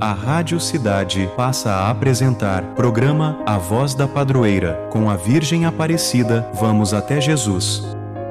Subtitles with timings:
[0.00, 6.48] A Rádio Cidade passa a apresentar programa A Voz da Padroeira, com a Virgem Aparecida.
[6.54, 7.82] Vamos até Jesus.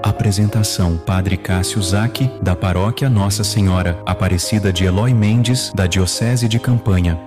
[0.01, 6.57] Apresentação: Padre Cássio Zac, da Paróquia Nossa Senhora Aparecida de Eloy Mendes, da Diocese de
[6.57, 7.26] Campanha.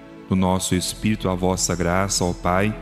[0.31, 2.73] no nosso espírito a vossa graça, ó Pai,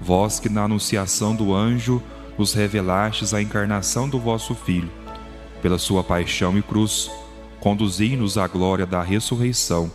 [0.00, 2.02] vós que na anunciação do anjo
[2.38, 4.90] nos revelastes a encarnação do vosso Filho.
[5.62, 7.10] Pela sua paixão e cruz,
[7.58, 9.90] conduzi-nos à glória da ressurreição.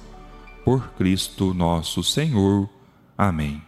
[0.66, 2.68] Por Cristo nosso Senhor.
[3.16, 3.62] Amém.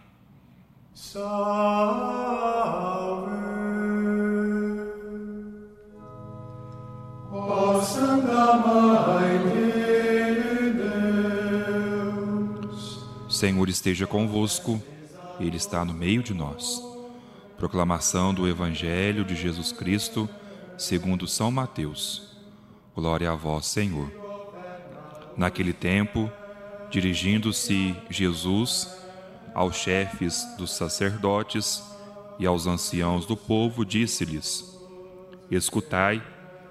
[13.42, 14.80] Senhor esteja convosco,
[15.40, 16.80] Ele está no meio de nós.
[17.56, 20.28] Proclamação do Evangelho de Jesus Cristo,
[20.78, 22.36] segundo São Mateus.
[22.94, 24.08] Glória a vós, Senhor.
[25.36, 26.30] Naquele tempo,
[26.88, 28.88] dirigindo-se Jesus
[29.52, 31.82] aos chefes dos sacerdotes
[32.38, 34.80] e aos anciãos do povo, disse-lhes:
[35.50, 36.22] Escutai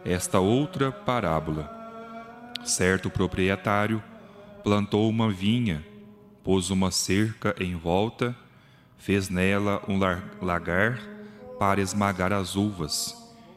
[0.05, 1.69] esta outra parábola.
[2.63, 4.01] Certo proprietário
[4.63, 5.90] plantou uma vinha
[6.43, 8.35] pôs uma cerca em volta,
[8.97, 9.99] fez nela um
[10.43, 10.99] lagar
[11.59, 13.15] para esmagar as uvas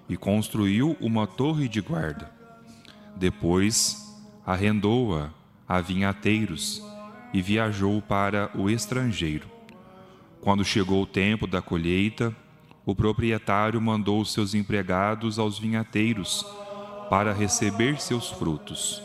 [0.08, 2.30] e construiu uma torre de guarda.
[3.16, 4.14] Depois
[4.44, 5.30] arrendou-a
[5.66, 6.82] a vinhateiros
[7.32, 9.48] e viajou para o estrangeiro.
[10.40, 12.34] Quando chegou o tempo da colheita,
[12.84, 16.44] o proprietário mandou seus empregados aos vinhateiros
[17.08, 19.02] para receber seus frutos.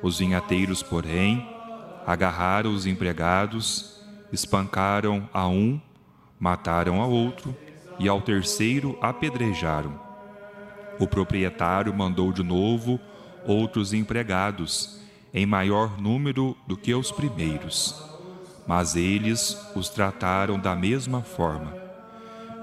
[0.00, 1.46] Os vinhateiros, porém,
[2.06, 4.00] agarraram os empregados,
[4.32, 5.80] espancaram a um,
[6.38, 7.56] mataram a outro
[7.98, 10.00] e ao terceiro apedrejaram.
[10.98, 13.00] O proprietário mandou de novo
[13.44, 15.00] outros empregados,
[15.32, 18.02] em maior número do que os primeiros,
[18.66, 21.74] mas eles os trataram da mesma forma.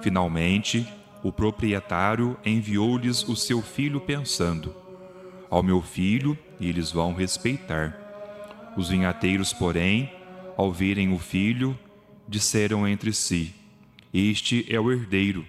[0.01, 0.87] Finalmente,
[1.23, 4.75] o proprietário enviou-lhes o seu filho, pensando:
[5.49, 8.06] Ao meu filho eles vão respeitar.
[8.77, 10.13] Os vinhateiros, porém,
[10.55, 11.77] ao verem o filho,
[12.27, 13.55] disseram entre si:
[14.13, 15.43] Este é o herdeiro.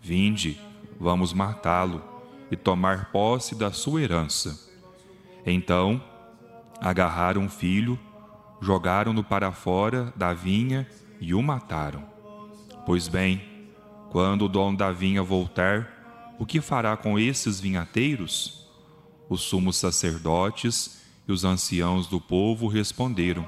[0.00, 0.58] Vinde,
[0.98, 2.00] vamos matá-lo
[2.52, 4.70] e tomar posse da sua herança.
[5.44, 6.02] Então,
[6.80, 7.98] agarraram o filho,
[8.60, 10.86] jogaram-no para fora da vinha
[11.20, 12.04] e o mataram.
[12.86, 13.42] Pois bem,
[14.10, 18.68] quando o dono da vinha voltar, o que fará com esses vinhateiros?
[19.28, 20.97] Os sumos sacerdotes
[21.28, 23.46] e os anciãos do povo responderam: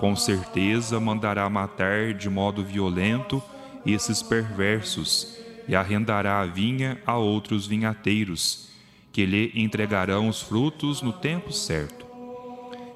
[0.00, 3.40] Com certeza mandará matar de modo violento
[3.86, 8.68] esses perversos e arrendará a vinha a outros vinhateiros,
[9.12, 12.04] que lhe entregarão os frutos no tempo certo.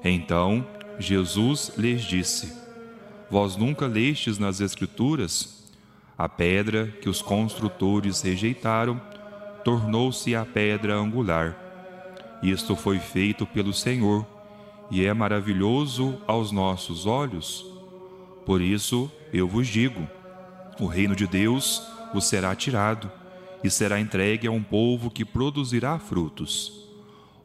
[0.03, 0.67] Então
[0.99, 2.53] Jesus lhes disse:
[3.31, 5.63] Vós nunca lestes nas Escrituras?
[6.15, 9.01] A pedra que os construtores rejeitaram
[9.63, 11.62] tornou-se a pedra angular.
[12.43, 14.27] Isto foi feito pelo Senhor
[14.91, 17.65] e é maravilhoso aos nossos olhos.
[18.45, 20.05] Por isso eu vos digo:
[20.77, 21.81] o reino de Deus
[22.13, 23.09] vos será tirado
[23.63, 26.83] e será entregue a um povo que produzirá frutos.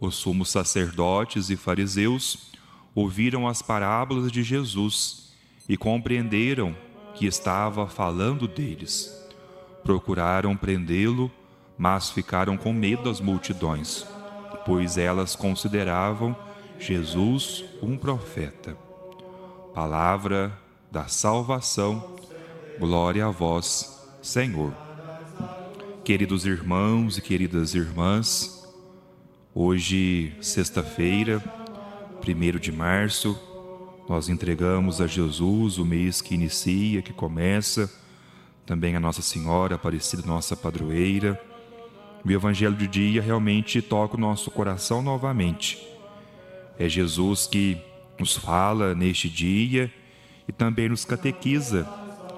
[0.00, 2.50] Os sumos sacerdotes e fariseus
[2.92, 5.32] ouviram as parábolas de Jesus
[5.68, 6.74] e compreenderam
[7.14, 9.14] que estava falando deles.
[9.84, 11.30] Procuraram prendê-lo,
[11.78, 14.04] mas ficaram com medo das multidões
[14.68, 16.36] pois elas consideravam
[16.78, 18.76] Jesus um profeta.
[19.74, 20.52] Palavra
[20.92, 22.16] da salvação,
[22.78, 24.74] glória a vós, Senhor.
[26.04, 28.68] Queridos irmãos e queridas irmãs,
[29.54, 31.42] hoje, sexta-feira,
[32.22, 33.40] 1 de março,
[34.06, 37.90] nós entregamos a Jesus o mês que inicia, que começa,
[38.66, 41.47] também a Nossa Senhora Aparecida, nossa padroeira
[42.24, 45.86] o Evangelho de dia realmente toca o nosso coração novamente.
[46.78, 47.78] É Jesus que
[48.18, 49.92] nos fala neste dia
[50.46, 51.88] e também nos catequiza,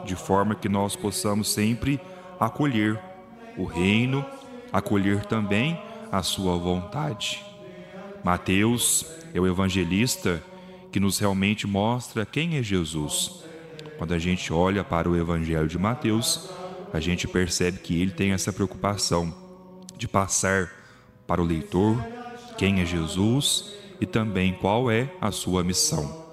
[0.05, 2.01] de forma que nós possamos sempre
[2.39, 2.99] acolher
[3.57, 4.25] o reino,
[4.73, 7.45] acolher também a sua vontade.
[8.23, 10.43] Mateus é o evangelista
[10.93, 13.45] que nos realmente mostra quem é Jesus.
[13.97, 16.51] Quando a gente olha para o evangelho de Mateus,
[16.93, 19.50] a gente percebe que ele tem essa preocupação
[20.01, 20.71] de passar
[21.27, 22.03] para o leitor
[22.57, 26.27] quem é Jesus e também qual é a sua missão.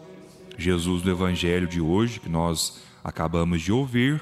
[0.58, 4.22] Jesus, no Evangelho de hoje, que nós acabamos de ouvir,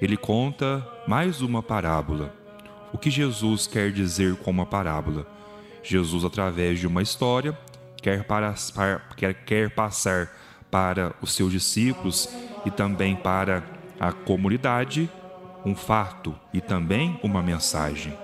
[0.00, 2.36] ele conta mais uma parábola.
[2.92, 5.26] O que Jesus quer dizer com uma parábola?
[5.82, 7.58] Jesus, através de uma história,
[7.96, 8.54] quer, para,
[9.16, 10.30] quer, quer passar
[10.70, 12.28] para os seus discípulos
[12.66, 13.64] e também para
[13.98, 15.10] a comunidade
[15.64, 18.21] um fato e também uma mensagem.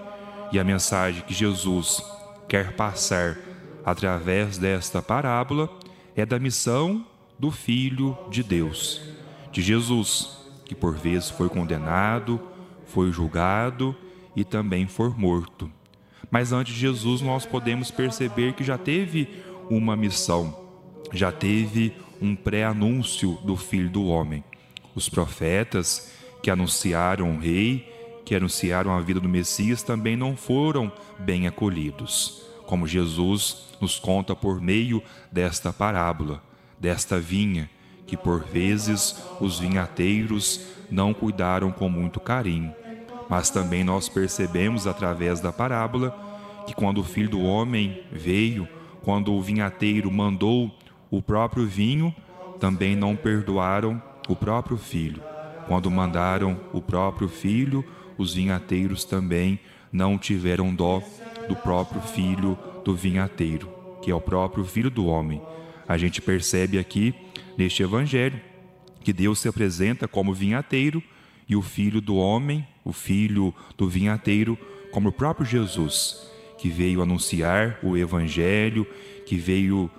[0.53, 2.03] E a mensagem que Jesus
[2.49, 3.39] quer passar
[3.85, 5.69] através desta parábola
[6.17, 7.07] é da missão
[7.39, 9.01] do Filho de Deus,
[9.53, 12.41] de Jesus, que por vezes foi condenado,
[12.87, 13.95] foi julgado
[14.35, 15.71] e também foi morto.
[16.31, 19.29] Mas antes de Jesus, nós podemos perceber que já teve
[19.71, 20.59] uma missão,
[21.13, 24.43] já teve um pré-anúncio do Filho do Homem.
[24.95, 26.13] Os profetas
[26.43, 27.89] que anunciaram o Rei,
[28.29, 34.37] que anunciaram a vida do Messias, também não foram bem acolhidos, como Jesus nos conta
[34.37, 36.43] por meio desta parábola,
[36.79, 37.71] desta vinha,
[38.07, 42.71] que por vezes os vinhateiros não cuidaram com muito carinho.
[43.31, 46.15] Mas também nós percebemos através da parábola
[46.67, 48.69] que quando o filho do homem veio,
[49.05, 50.71] quando o vinhateiro mandou
[51.11, 52.15] o próprio vinho,
[52.61, 55.23] também não perdoaram o próprio filho.
[55.67, 57.83] Quando mandaram o próprio filho,
[58.19, 59.59] os vinhateiros também
[59.93, 61.03] não tiveram dó
[61.49, 63.71] do próprio filho do vinhateiro,
[64.03, 65.41] que é o próprio filho do homem.
[65.87, 67.15] A gente percebe aqui
[67.57, 68.41] neste evangelho
[69.03, 71.03] que Deus se apresenta como vinhateiro
[71.49, 74.59] e o filho do homem, o filho do vinhateiro,
[74.93, 78.87] como o próprio Jesus, que veio anunciar o evangelho,
[79.25, 79.91] que veio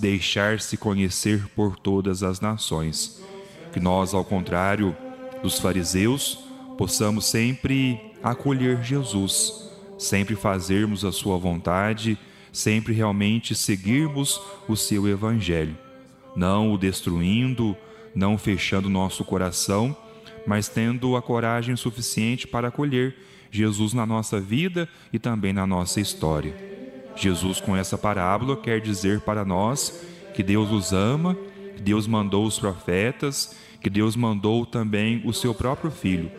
[0.00, 3.22] deixar-se conhecer por todas as nações.
[3.72, 4.96] Que nós, ao contrário
[5.42, 6.49] dos fariseus,
[6.80, 12.18] possamos sempre acolher Jesus, sempre fazermos a sua vontade,
[12.50, 15.76] sempre realmente seguirmos o seu evangelho,
[16.34, 17.76] não o destruindo,
[18.14, 19.94] não fechando nosso coração,
[20.46, 23.14] mas tendo a coragem suficiente para acolher
[23.50, 26.54] Jesus na nossa vida e também na nossa história.
[27.14, 31.36] Jesus, com essa parábola, quer dizer para nós que Deus os ama,
[31.76, 36.30] que Deus mandou os profetas, que Deus mandou também o seu próprio Filho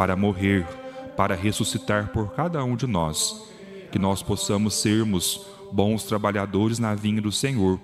[0.00, 0.66] para morrer,
[1.14, 3.46] para ressuscitar por cada um de nós.
[3.92, 7.78] Que nós possamos sermos bons trabalhadores na vinha do Senhor,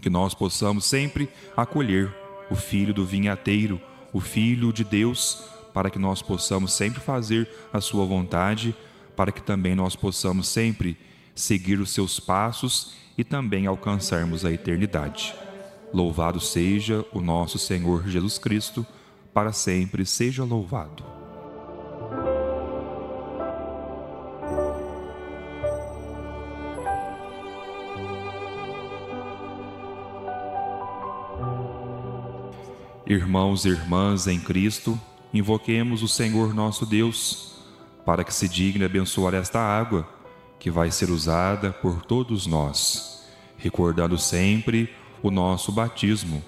[0.00, 2.12] que nós possamos sempre acolher
[2.50, 3.80] o Filho do vinhateiro,
[4.12, 8.74] o Filho de Deus, para que nós possamos sempre fazer a Sua vontade,
[9.14, 10.98] para que também nós possamos sempre
[11.36, 15.32] seguir os seus passos e também alcançarmos a eternidade.
[15.92, 18.84] Louvado seja o nosso Senhor Jesus Cristo,
[19.32, 21.23] para sempre seja louvado.
[33.14, 35.00] Irmãos e irmãs em Cristo,
[35.32, 37.54] invoquemos o Senhor nosso Deus,
[38.04, 40.04] para que se digne abençoar esta água
[40.58, 43.24] que vai ser usada por todos nós,
[43.56, 44.92] recordando sempre
[45.22, 46.42] o nosso batismo,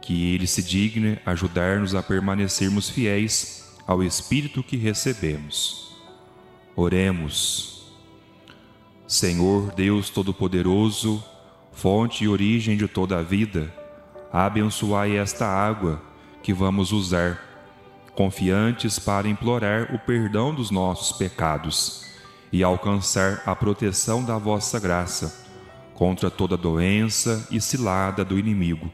[0.00, 5.96] que ele se digne ajudar-nos a permanecermos fiéis ao Espírito que recebemos.
[6.76, 7.92] Oremos.
[9.08, 11.24] Senhor Deus Todo-Poderoso,
[11.72, 13.81] fonte e origem de toda a vida,
[14.32, 16.00] abençoai esta água
[16.42, 17.38] que vamos usar,
[18.14, 22.06] confiantes para implorar o perdão dos nossos pecados
[22.50, 25.46] e alcançar a proteção da vossa graça
[25.94, 28.90] contra toda doença e cilada do inimigo.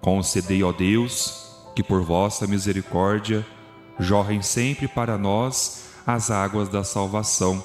[0.00, 3.44] Concedei, ó Deus, que por vossa misericórdia
[3.98, 7.62] jorrem sempre para nós as águas da salvação,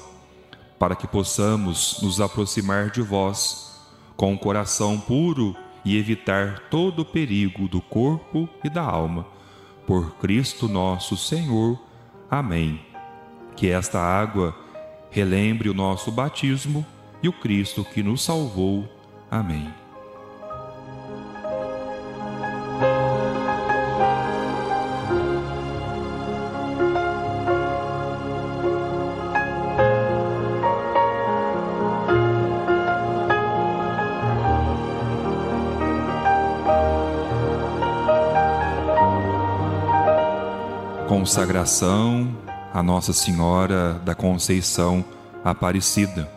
[0.78, 3.78] para que possamos nos aproximar de vós
[4.16, 9.26] com o um coração puro e evitar todo o perigo do corpo e da alma.
[9.86, 11.78] Por Cristo nosso Senhor.
[12.30, 12.80] Amém.
[13.56, 14.56] Que esta água
[15.10, 16.84] relembre o nosso batismo
[17.22, 18.88] e o Cristo que nos salvou.
[19.30, 19.79] Amém.
[41.20, 42.34] Consagração
[42.72, 45.04] a Nossa Senhora da Conceição
[45.44, 46.32] Aparecida.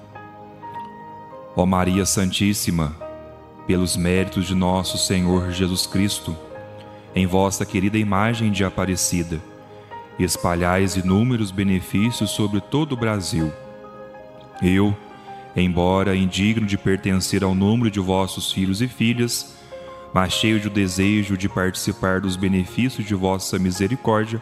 [1.55, 2.93] Ó Maria Santíssima,
[3.65, 6.35] pelos méritos de nosso Senhor Jesus Cristo,
[7.15, 9.39] em vossa querida imagem de Aparecida,
[10.19, 13.53] espalhais inúmeros benefícios sobre todo o Brasil.
[14.61, 14.93] Eu,
[15.55, 19.55] embora indigno de pertencer ao número de vossos filhos e filhas,
[20.13, 24.41] mas cheio de desejo de participar dos benefícios de vossa misericórdia,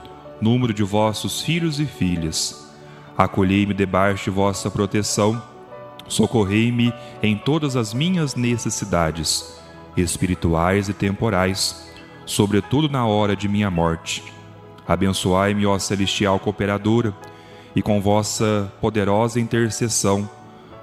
[0.41, 2.67] número de vossos filhos e filhas,
[3.17, 5.41] acolhei-me debaixo de vossa proteção,
[6.07, 9.55] socorrei-me em todas as minhas necessidades,
[9.95, 11.89] espirituais e temporais,
[12.25, 14.23] sobretudo na hora de minha morte.
[14.87, 17.13] Abençoai-me, ó celestial cooperadora,
[17.75, 20.29] e com vossa poderosa intercessão,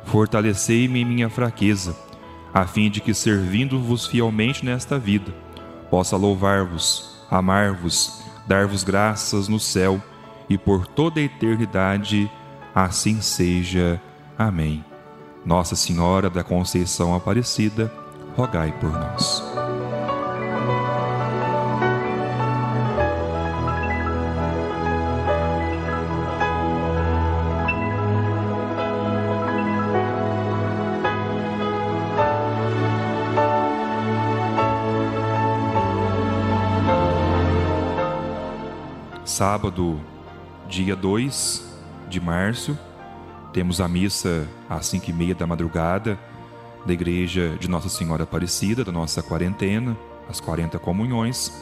[0.04, 1.94] fortalecei-me em minha fraqueza,
[2.54, 5.34] a fim de que, servindo-vos fielmente nesta vida,
[5.90, 10.02] possa louvar-vos, amar-vos, dar-vos graças no céu
[10.48, 12.30] e por toda a eternidade.
[12.74, 14.00] Assim seja.
[14.36, 14.84] Amém.
[15.44, 17.92] Nossa Senhora da Conceição Aparecida,
[18.36, 19.67] rogai por nós.
[39.28, 40.00] Sábado,
[40.66, 41.62] dia 2
[42.08, 42.76] de março,
[43.52, 46.18] temos a missa às 5 e meia da madrugada
[46.86, 49.94] da Igreja de Nossa Senhora Aparecida, da nossa quarentena,
[50.30, 51.52] as 40 comunhões.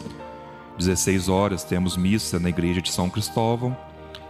[0.78, 3.76] 16 horas temos missa na Igreja de São Cristóvão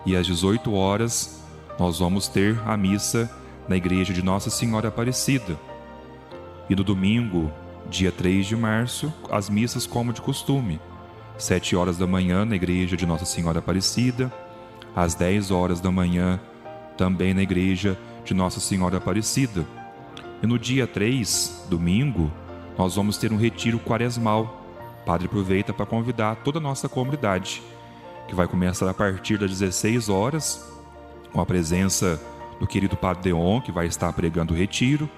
[0.07, 1.45] e às 18 horas
[1.79, 3.31] nós vamos ter a missa
[3.69, 5.61] na Igreja de Nossa Senhora Aparecida.
[6.71, 7.53] E no domingo,
[7.91, 10.81] dia 3 de março, as missas como de costume
[11.39, 14.33] sete horas da manhã na igreja de Nossa Senhora Aparecida,
[14.95, 16.41] às dez horas da manhã
[16.97, 19.67] também na igreja de Nossa Senhora Aparecida.
[20.43, 22.31] E no dia 3, domingo,
[22.79, 24.65] nós vamos ter um retiro quaresmal.
[25.05, 27.63] Padre aproveita para convidar toda a nossa comunidade,
[28.27, 30.73] que vai começar a partir das 16 horas,
[31.33, 32.21] com a presença
[32.59, 35.09] do querido Padre Deon, que vai estar pregando o retiro.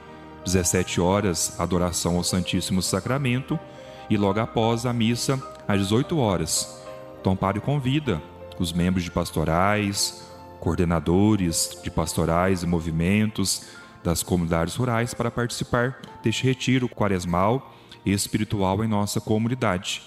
[0.45, 3.59] 17 horas, adoração ao Santíssimo Sacramento.
[4.09, 6.83] E logo após a missa, às 18 horas.
[7.23, 8.23] Tom Padre convida
[8.59, 10.25] os membros de pastorais,
[10.61, 13.67] coordenadores de pastorais e movimentos
[14.03, 20.03] das comunidades rurais para participar deste retiro quaresmal e espiritual em nossa comunidade,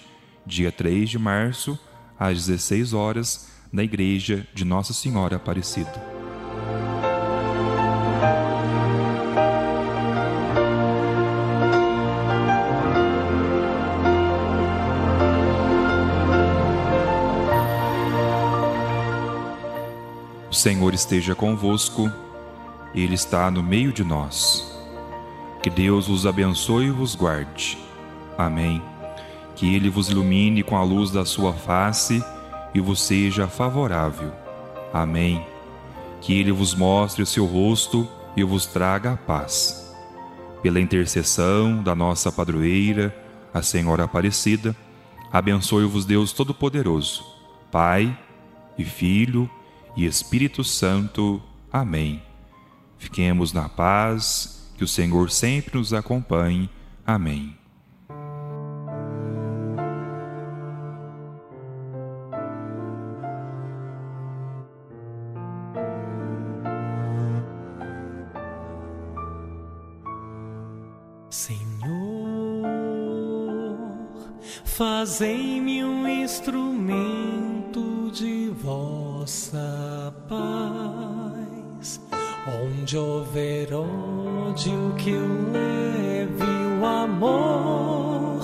[0.46, 1.78] dia 3 de março,
[2.20, 6.21] às 16 horas, na igreja de Nossa Senhora Aparecida.
[20.54, 22.12] Senhor esteja convosco,
[22.94, 24.70] Ele está no meio de nós.
[25.64, 27.78] Que Deus vos abençoe e vos guarde.
[28.38, 28.82] Amém.
[29.56, 32.22] Que Ele vos ilumine com a luz da sua face
[32.74, 34.34] e vos seja favorável.
[34.94, 35.46] Amém.
[36.20, 39.96] Que Ele vos mostre o seu rosto e vos traga a paz.
[40.62, 43.16] Pela intercessão da nossa padroeira,
[43.54, 44.76] a Senhora Aparecida,
[45.32, 47.24] abençoe-vos Deus Todo-Poderoso,
[47.72, 48.18] Pai
[48.78, 49.50] e Filho
[49.96, 51.42] e Espírito Santo.
[51.72, 52.22] Amém.
[52.98, 56.70] Fiquemos na paz, que o Senhor sempre nos acompanhe.
[57.06, 57.58] Amém.
[71.30, 72.68] Senhor,
[74.66, 77.41] fazei-me um instrumento
[79.32, 82.02] vossa paz.
[82.62, 86.44] Onde houver ódio, que eu leve
[86.82, 88.42] o amor.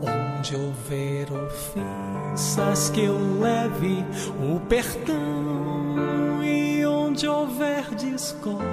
[0.00, 4.02] Onde houver ofensas, que eu leve
[4.42, 6.42] o perdão.
[6.42, 8.64] E onde houver discórdia,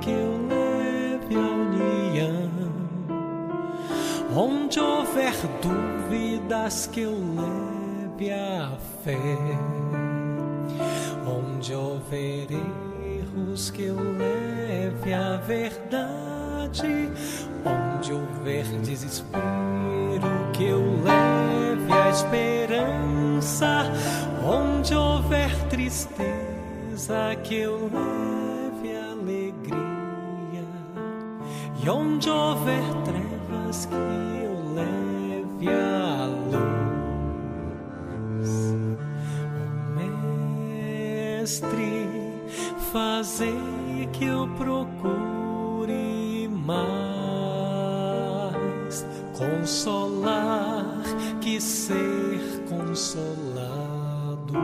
[0.00, 2.50] que eu leve a união.
[4.34, 8.70] Onde houver dúvidas, que eu leve a
[9.02, 10.21] fé.
[11.62, 17.08] Onde houver erros, que eu leve a verdade.
[17.64, 19.40] Onde houver desespero,
[20.52, 23.84] que eu leve a esperança.
[24.44, 30.66] Onde houver tristeza, que eu leve alegria.
[31.80, 36.81] E onde houver trevas, que eu leve a luz.
[41.52, 42.08] Mestre,
[42.90, 46.86] fazei que eu procure mais
[49.36, 51.02] consolar
[51.42, 54.54] que ser consolado,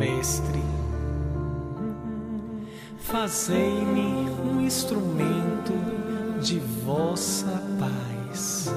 [0.00, 0.62] Mestre,
[3.00, 5.74] fazei-me um instrumento
[6.40, 8.72] de vossa paz.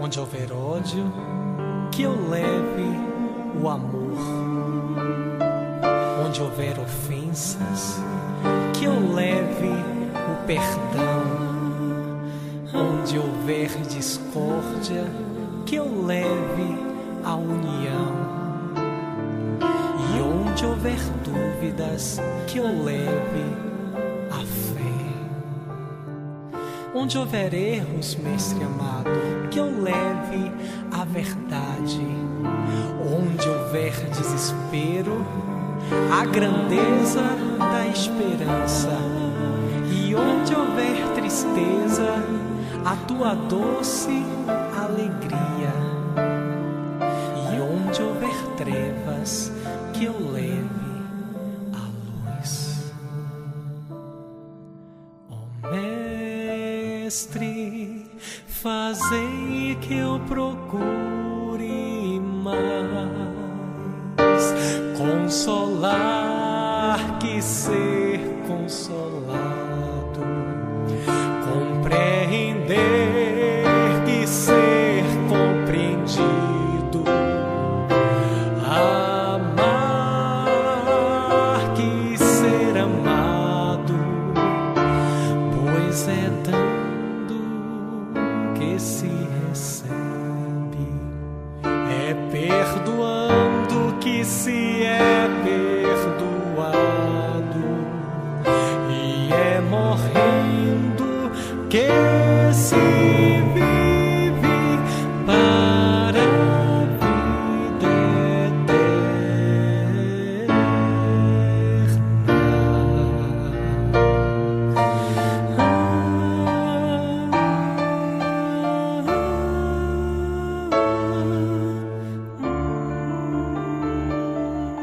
[0.00, 1.04] Onde houver ódio,
[1.90, 2.88] que eu leve
[3.62, 4.16] o amor.
[6.26, 8.00] Onde houver ofensas,
[8.72, 11.22] que eu leve o perdão.
[12.72, 15.04] Onde houver discórdia,
[15.66, 16.78] que eu leve
[17.22, 18.31] a união.
[20.62, 23.44] Onde houver dúvidas, que eu leve
[24.30, 24.94] a fé.
[26.94, 29.10] Onde houver erros, mestre amado,
[29.50, 30.52] que eu leve
[30.92, 32.06] a verdade.
[33.04, 35.26] Onde houver desespero,
[36.16, 37.24] a grandeza
[37.58, 38.96] da esperança.
[39.90, 42.22] E onde houver tristeza,
[42.84, 44.22] a tua doce
[44.80, 45.51] alegria.
[59.02, 61.01] Fazei que eu procure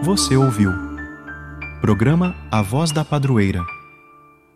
[0.02, 0.72] Você ouviu.
[1.82, 3.62] Programa A Voz da Padroeira.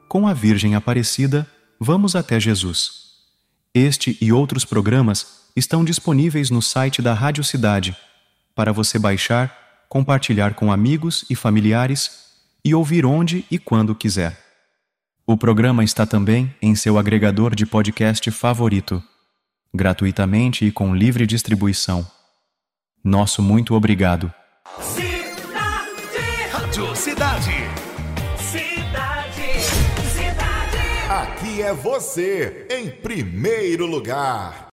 [0.07, 1.45] Com a Virgem Aparecida,
[1.77, 3.11] vamos até Jesus.
[3.73, 7.95] Este e outros programas estão disponíveis no site da Rádio Cidade,
[8.55, 12.23] para você baixar, compartilhar com amigos e familiares
[12.63, 14.39] e ouvir onde e quando quiser.
[15.27, 19.03] O programa está também em seu agregador de podcast favorito,
[19.73, 22.09] gratuitamente e com livre distribuição.
[23.03, 24.33] Nosso muito obrigado.
[26.73, 27.69] Cidade, Rádio Cidade.
[28.39, 29.61] cidade,
[30.11, 30.77] cidade.
[31.07, 34.72] Aqui é você, em primeiro lugar.